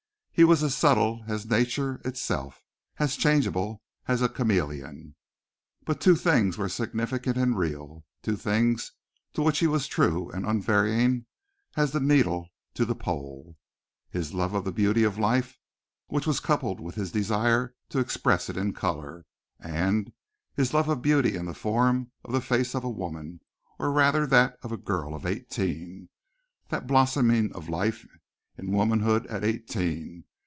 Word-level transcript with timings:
He 0.33 0.45
was 0.45 0.63
as 0.63 0.73
subtle 0.75 1.23
as 1.27 1.45
nature 1.47 2.01
itself; 2.03 2.63
as 2.97 3.15
changeable 3.15 3.83
as 4.07 4.23
a 4.23 4.29
chameleon. 4.29 5.13
But 5.85 6.01
two 6.01 6.15
things 6.15 6.57
were 6.57 6.67
significant 6.67 7.37
and 7.37 7.55
real 7.55 8.05
two 8.23 8.37
things 8.37 8.93
to 9.33 9.43
which 9.43 9.59
he 9.59 9.67
was 9.67 9.83
as 9.83 9.87
true 9.87 10.31
and 10.31 10.43
unvarying 10.47 11.27
as 11.75 11.91
the 11.91 11.99
needle 11.99 12.49
to 12.73 12.85
the 12.85 12.95
pole 12.95 13.55
his 14.09 14.33
love 14.33 14.55
of 14.55 14.63
the 14.65 14.71
beauty 14.71 15.03
of 15.03 15.19
life 15.19 15.59
which 16.07 16.25
was 16.25 16.39
coupled 16.39 16.79
with 16.79 16.95
his 16.95 17.11
desire 17.11 17.75
to 17.89 17.99
express 17.99 18.49
it 18.49 18.57
in 18.57 18.73
color, 18.73 19.25
and 19.59 20.11
his 20.55 20.73
love 20.73 20.89
of 20.89 21.03
beauty 21.03 21.35
in 21.35 21.45
the 21.45 21.53
form 21.53 22.09
of 22.23 22.31
the 22.31 22.41
face 22.41 22.73
of 22.73 22.83
a 22.83 22.89
woman, 22.89 23.41
or 23.77 23.91
rather 23.91 24.25
that 24.25 24.57
of 24.63 24.71
a 24.71 24.77
girl 24.77 25.13
of 25.13 25.23
eighteen. 25.27 26.09
That 26.69 26.87
blossoming 26.87 27.53
of 27.53 27.69
life 27.69 28.07
in 28.57 28.71
womanhood 28.71 29.27
at 29.27 29.43
eighteen! 29.43 30.23